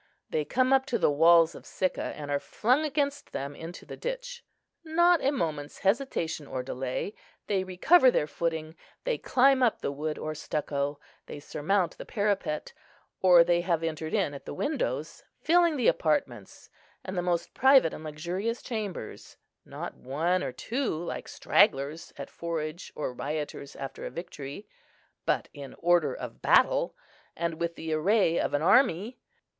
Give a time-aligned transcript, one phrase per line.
[0.31, 3.95] They come up to the walls of Sicca, and are flung against them into the
[3.95, 4.43] ditch.
[4.83, 7.13] Not a moment's hesitation or delay;
[7.45, 12.73] they recover their footing, they climb up the wood or stucco, they surmount the parapet,
[13.21, 16.71] or they have entered in at the windows, filling the apartments,
[17.05, 22.91] and the most private and luxurious chambers, not one or two, like stragglers at forage
[22.95, 24.67] or rioters after a victory,
[25.27, 26.95] but in order of battle,
[27.35, 29.19] and with the array of an army.